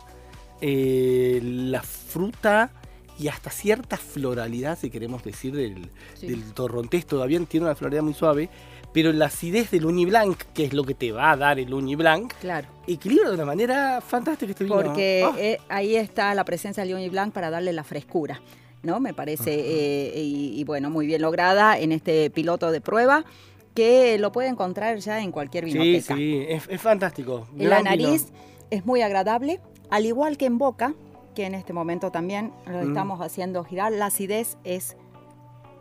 eh, 0.61 1.39
la 1.43 1.81
fruta 1.83 2.71
y 3.17 3.27
hasta 3.27 3.49
cierta 3.49 3.97
floralidad, 3.97 4.77
si 4.79 4.89
queremos 4.89 5.23
decir, 5.23 5.53
del, 5.55 5.89
Sí. 6.15 6.27
del 6.27 6.53
torrontés. 6.53 7.05
Todavía 7.05 7.39
tiene 7.45 7.65
una 7.65 7.75
floralidad 7.75 8.03
muy 8.03 8.13
suave, 8.13 8.49
pero 8.93 9.11
la 9.11 9.25
acidez 9.25 9.71
del 9.71 9.85
Uniblanc, 9.85 10.37
que 10.53 10.65
es 10.65 10.73
lo 10.73 10.83
que 10.83 10.93
te 10.95 11.11
va 11.11 11.31
a 11.31 11.37
dar 11.37 11.59
el 11.59 11.73
Uniblanc, 11.73 12.33
Claro, 12.39 12.67
equilibra 12.87 13.29
de 13.29 13.35
una 13.35 13.45
manera 13.45 14.01
fantástica 14.01 14.51
este 14.51 14.63
vino. 14.63 14.75
porque 14.81 15.23
Ah, 15.25 15.35
eh, 15.37 15.57
ahí 15.69 15.95
está 15.95 16.33
la 16.33 16.45
presencia 16.45 16.83
del 16.83 16.95
Lion 16.97 17.11
Blanc 17.11 17.33
para 17.33 17.49
darle 17.49 17.73
la 17.73 17.83
frescura, 17.83 18.41
¿no? 18.83 18.99
Me 19.01 19.13
parece, 19.13 19.53
eh, 19.53 20.21
y, 20.21 20.59
y 20.59 20.63
bueno, 20.63 20.89
muy 20.89 21.05
bien 21.05 21.21
lograda 21.21 21.77
en 21.77 21.91
este 21.91 22.29
piloto 22.29 22.71
de 22.71 22.79
prueba 22.81 23.25
que 23.73 24.17
lo 24.19 24.31
puede 24.31 24.49
encontrar 24.49 24.97
ya 24.97 25.21
en 25.21 25.31
cualquier 25.31 25.65
sí, 25.69 25.77
vinoteca. 25.77 26.15
sí, 26.15 26.45
es, 26.47 26.67
es 26.69 26.81
fantástico. 26.81 27.47
La 27.55 27.77
vino. 27.79 27.89
nariz 27.89 28.27
es 28.69 28.85
muy 28.85 29.01
agradable, 29.01 29.59
al 29.89 30.05
igual 30.05 30.37
que 30.37 30.45
en 30.45 30.57
boca, 30.57 30.93
que 31.35 31.45
en 31.45 31.55
este 31.55 31.71
momento 31.73 32.11
también 32.11 32.51
lo 32.65 32.79
Mm. 32.83 32.87
estamos 32.89 33.21
haciendo 33.21 33.63
girar. 33.63 33.91
La 33.93 34.07
acidez 34.07 34.57
es, 34.63 34.97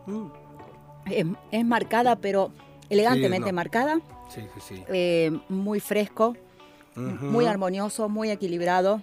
Mm, 0.05 0.27
es, 1.11 1.25
es 1.51 1.65
marcada, 1.65 2.15
pero 2.15 2.51
elegantemente 2.89 3.51
no. 3.51 3.55
marcada, 3.55 3.99
sí, 4.29 4.41
sí, 4.55 4.61
sí. 4.75 4.83
eh, 4.87 5.31
muy 5.49 5.79
fresco, 5.79 6.35
muy 6.95 7.45
armonioso, 7.45 8.09
muy 8.09 8.29
equilibrado, 8.31 9.01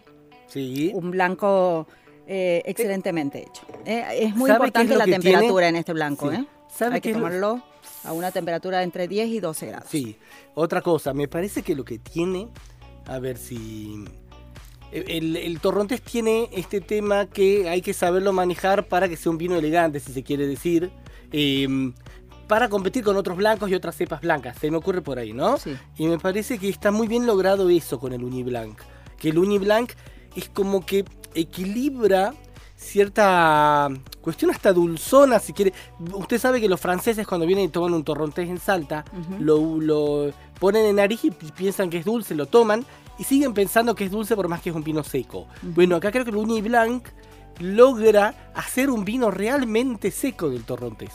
Sí. 0.48 0.90
un 0.94 1.10
blanco 1.10 1.86
eh, 2.28 2.62
excelentemente 2.66 3.38
hecho. 3.42 3.62
Eh, 3.84 4.04
es 4.20 4.34
muy 4.34 4.48
¿Sabe 4.50 4.70
qué 4.72 4.78
es 4.80 4.84
importante 4.84 4.96
la 4.96 5.04
temperatura 5.04 5.46
tiene? 5.66 5.68
en 5.68 5.76
este 5.76 5.92
blanco. 5.92 6.30
Sí. 6.30 6.36
¿eh? 6.36 6.44
¿Sabe 6.68 6.94
Hay 6.96 7.00
que 7.00 7.10
es 7.10 7.16
tomarlo 7.16 7.62
a 8.06 8.12
una 8.12 8.30
temperatura 8.30 8.82
entre 8.82 9.08
10 9.08 9.28
y 9.28 9.40
12 9.40 9.66
grados. 9.66 9.88
Sí, 9.90 10.16
otra 10.54 10.80
cosa, 10.80 11.12
me 11.12 11.28
parece 11.28 11.62
que 11.62 11.74
lo 11.74 11.84
que 11.84 11.98
tiene, 11.98 12.48
a 13.06 13.18
ver 13.18 13.36
si... 13.36 14.04
El, 14.92 15.36
el 15.36 15.60
torrontés 15.60 16.00
tiene 16.00 16.48
este 16.52 16.80
tema 16.80 17.26
que 17.26 17.68
hay 17.68 17.82
que 17.82 17.92
saberlo 17.92 18.32
manejar 18.32 18.86
para 18.86 19.08
que 19.08 19.16
sea 19.16 19.32
un 19.32 19.36
vino 19.36 19.56
elegante, 19.56 19.98
si 19.98 20.12
se 20.12 20.22
quiere 20.22 20.46
decir, 20.46 20.90
eh, 21.32 21.92
para 22.46 22.68
competir 22.68 23.02
con 23.02 23.16
otros 23.16 23.36
blancos 23.36 23.68
y 23.68 23.74
otras 23.74 23.96
cepas 23.96 24.20
blancas, 24.20 24.56
se 24.58 24.70
me 24.70 24.76
ocurre 24.76 25.02
por 25.02 25.18
ahí, 25.18 25.32
¿no? 25.32 25.58
Sí. 25.58 25.76
Y 25.98 26.06
me 26.06 26.18
parece 26.18 26.58
que 26.58 26.68
está 26.68 26.92
muy 26.92 27.08
bien 27.08 27.26
logrado 27.26 27.68
eso 27.68 27.98
con 27.98 28.12
el 28.12 28.22
Uniblanc, 28.22 28.80
que 29.18 29.30
el 29.30 29.38
Uniblanc 29.38 29.92
es 30.36 30.48
como 30.48 30.86
que 30.86 31.04
equilibra 31.34 32.34
cierta 32.76 33.88
cuestión 34.20 34.50
hasta 34.50 34.72
dulzona, 34.72 35.38
si 35.38 35.52
quiere. 35.52 35.72
Usted 36.14 36.38
sabe 36.38 36.60
que 36.60 36.68
los 36.68 36.80
franceses 36.80 37.26
cuando 37.26 37.46
vienen 37.46 37.66
y 37.66 37.68
toman 37.68 37.94
un 37.94 38.04
torrontés 38.04 38.48
en 38.48 38.58
Salta, 38.58 39.04
Ujú. 39.12 39.42
lo, 39.42 39.80
lo 39.80 40.32
ponen 40.60 40.84
en 40.86 40.96
nariz 40.96 41.24
y 41.24 41.30
pi- 41.30 41.52
piensan 41.52 41.90
que 41.90 41.98
es 41.98 42.04
dulce, 42.04 42.34
lo 42.34 42.46
toman 42.46 42.84
y 43.18 43.24
siguen 43.24 43.54
pensando 43.54 43.94
que 43.94 44.04
es 44.04 44.10
dulce 44.10 44.36
por 44.36 44.48
más 44.48 44.60
que 44.60 44.70
es 44.70 44.76
un 44.76 44.84
vino 44.84 45.02
seco. 45.02 45.46
Bueno, 45.62 45.96
acá 45.96 46.10
creo 46.12 46.24
que 46.24 46.30
el 46.30 46.36
Uni 46.36 46.60
Blanc 46.62 47.06
logra 47.58 48.34
hacer 48.54 48.90
un 48.90 49.04
vino 49.04 49.30
realmente 49.30 50.10
seco 50.10 50.48
del 50.48 50.64
torrontés. 50.64 51.12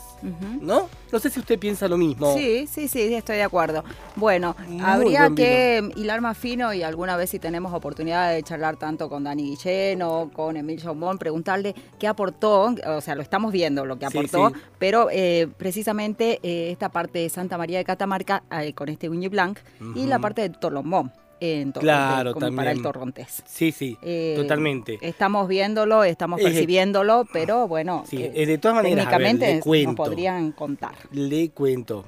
¿no? 0.60 0.88
No 1.10 1.18
sé 1.18 1.30
si 1.30 1.40
usted 1.40 1.58
piensa 1.58 1.88
lo 1.88 1.96
mismo. 1.96 2.34
Sí, 2.36 2.66
sí, 2.68 2.88
sí, 2.88 3.12
estoy 3.14 3.36
de 3.36 3.42
acuerdo. 3.42 3.84
Bueno, 4.16 4.54
Muy 4.68 4.80
habría 4.80 5.30
que 5.34 5.90
hilar 5.96 6.20
más 6.20 6.38
fino 6.38 6.72
y 6.72 6.82
alguna 6.82 7.16
vez 7.16 7.30
si 7.30 7.38
tenemos 7.38 7.72
oportunidad 7.72 8.32
de 8.32 8.42
charlar 8.42 8.76
tanto 8.76 9.08
con 9.08 9.24
Dani 9.24 9.42
Guillén 9.42 10.02
o 10.02 10.30
con 10.32 10.56
Emil 10.56 10.80
Chaumont, 10.80 11.18
preguntarle 11.18 11.74
qué 11.98 12.06
aportó, 12.06 12.74
o 12.86 13.00
sea, 13.00 13.14
lo 13.14 13.22
estamos 13.22 13.52
viendo 13.52 13.84
lo 13.84 13.98
que 13.98 14.06
aportó, 14.06 14.50
sí. 14.50 14.54
pero 14.78 15.08
eh, 15.10 15.48
precisamente 15.56 16.38
eh, 16.42 16.70
esta 16.70 16.88
parte 16.90 17.18
de 17.18 17.28
Santa 17.28 17.58
María 17.58 17.78
de 17.78 17.84
Catamarca 17.84 18.44
eh, 18.52 18.72
con 18.72 18.88
este 18.88 19.08
Uñi 19.08 19.28
Blanc 19.28 19.58
y 19.96 20.06
la 20.06 20.18
parte 20.18 20.42
de 20.42 20.50
Tolomón 20.50 21.12
en 21.42 21.72
to- 21.72 21.80
Claro, 21.80 22.32
como 22.34 22.46
para 22.54 22.70
el 22.70 22.76
también. 22.78 22.82
torrontés. 22.82 23.42
Sí, 23.46 23.72
sí, 23.72 23.98
Eh, 24.02 24.34
totalmente. 24.36 24.98
Estamos 25.02 25.48
viéndolo, 25.48 26.04
estamos 26.04 26.40
Eh, 26.40 26.44
percibiéndolo, 26.44 27.26
pero 27.32 27.66
bueno, 27.66 28.04
Sí, 28.08 28.22
eh, 28.22 28.32
eh, 28.34 28.46
de 28.46 28.58
todas 28.58 28.76
maneras, 28.76 29.06
a 29.06 29.10
ver, 29.18 29.18
técnicamente 29.26 29.54
le 29.56 29.60
cuento. 29.60 29.90
nos 30.02 30.08
podrían 30.08 30.52
contar. 30.52 30.94
Le 31.10 31.50
cuento. 31.50 32.04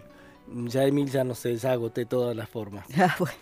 Ya 0.46 0.84
Emil 0.84 1.10
ya 1.10 1.24
no 1.24 1.34
sé, 1.34 1.56
ya 1.56 1.72
agoté 1.72 2.04
todas 2.06 2.36
las 2.36 2.48
formas. 2.48 2.86
Ah, 2.96 3.14
bueno, 3.18 3.34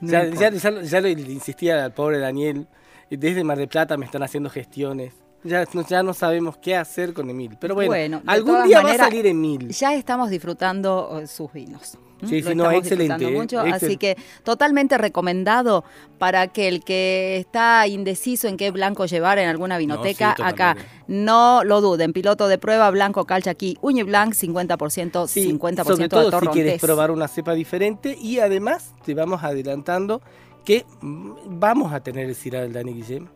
no 0.00 0.10
ya, 0.10 0.26
ya, 0.28 0.50
ya- 0.50 0.82
ya 0.82 1.00
le 1.00 1.10
insistía 1.10 1.84
al 1.84 1.92
pobre 1.92 2.18
Daniel. 2.18 2.66
Desde 3.10 3.44
Mar 3.44 3.58
del 3.58 3.68
Plata 3.68 3.96
me 3.96 4.06
están 4.06 4.22
haciendo 4.22 4.48
gestiones. 4.50 5.12
Ya, 5.44 5.64
no- 5.72 5.86
ya 5.86 6.02
no 6.02 6.14
sabemos 6.14 6.56
qué 6.56 6.74
hacer 6.74 7.12
con 7.12 7.28
Emil. 7.30 7.56
Pero 7.60 7.74
bueno, 7.74 7.90
Bueno, 7.90 8.20
de 8.24 8.32
algún 8.32 8.64
día 8.64 8.80
va 8.82 8.90
a 8.92 8.96
salir 8.96 9.26
Emil. 9.26 9.68
Ya 9.68 9.94
estamos 9.94 10.30
disfrutando 10.30 11.20
eh, 11.22 11.26
sus 11.26 11.52
vinos. 11.52 11.98
Sí, 12.26 12.42
sí, 12.42 12.54
no, 12.54 12.70
excelente, 12.70 13.16
disfrutando 13.26 13.28
eh, 13.28 13.32
mucho, 13.32 13.60
así 13.74 13.98
que 13.98 14.16
totalmente 14.44 14.96
recomendado 14.96 15.84
para 16.16 16.40
aquel 16.40 16.82
que 16.82 17.36
está 17.36 17.86
indeciso 17.86 18.48
en 18.48 18.56
qué 18.56 18.70
blanco 18.70 19.04
llevar 19.04 19.38
en 19.38 19.46
alguna 19.48 19.76
vinoteca. 19.76 20.32
sí, 20.34 20.42
acá 20.42 20.74
no 21.06 21.62
lo 21.64 21.82
duden. 21.82 22.14
Piloto 22.14 22.48
de 22.48 22.56
prueba 22.56 22.90
blanco 22.90 23.26
calcha 23.26 23.50
aquí, 23.50 23.76
Uñi 23.82 24.04
Blanc 24.04 24.32
50%, 24.32 25.26
Sí, 25.28 25.50
50% 25.52 25.84
sobre 25.84 26.04
de 26.04 26.08
todo 26.08 26.24
si 26.24 26.30
torrontés. 26.30 26.52
quieres 26.54 26.80
probar 26.80 27.10
una 27.10 27.28
cepa 27.28 27.52
diferente 27.52 28.16
y 28.18 28.38
además 28.38 28.94
te 29.04 29.12
vamos 29.12 29.44
adelantando 29.44 30.22
que 30.64 30.86
mm, 31.02 31.30
vamos 31.60 31.92
a 31.92 32.00
tener 32.00 32.26
el 32.30 32.34
Ciral 32.34 32.72
Dani 32.72 32.94
Guillem. 32.94 33.28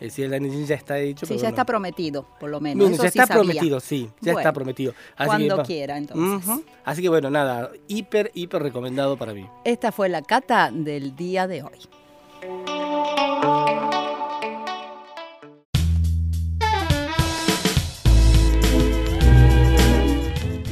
El 0.00 0.10
Ciral 0.10 0.30
Dani 0.30 0.48
Guillem 0.48 0.66
ya 0.66 0.74
está 0.76 0.98
hecho. 0.98 1.26
Sí, 1.26 1.34
pero 1.34 1.36
ya 1.36 1.42
bueno. 1.42 1.48
está 1.50 1.64
prometido, 1.66 2.26
por 2.40 2.50
lo 2.50 2.60
menos. 2.60 2.78
Bueno, 2.78 2.94
Eso 2.94 3.02
ya 3.04 3.10
sí 3.10 3.18
está 3.18 3.26
sabía. 3.34 3.42
prometido, 3.52 3.80
sí, 3.80 4.08
ya 4.20 4.32
Bueno, 4.32 4.38
está 4.40 4.52
prometido. 4.52 4.94
Así 5.16 5.26
Cuando 5.26 5.56
que, 5.58 5.62
quiera, 5.64 5.98
entonces. 5.98 6.50
Así 6.84 7.02
que 7.02 7.08
bueno, 7.10 7.30
nada, 7.30 7.70
hiper, 7.86 8.30
hiper 8.34 8.62
recomendado 8.62 9.16
para 9.16 9.34
mí. 9.34 9.46
Esta 9.64 9.92
fue 9.92 10.08
la 10.08 10.22
cata 10.22 10.70
del 10.72 11.14
día 11.16 11.46
de 11.46 11.62
hoy. 11.62 11.78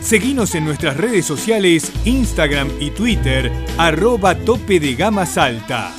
Seguinos 0.00 0.54
en 0.54 0.64
nuestras 0.64 0.96
redes 0.96 1.26
sociales, 1.26 1.92
Instagram 2.06 2.70
y 2.80 2.90
Twitter, 2.90 3.52
arroba 3.76 4.34
tope 4.34 4.80
de 4.80 4.94
gama 4.94 5.26
salta. 5.26 5.92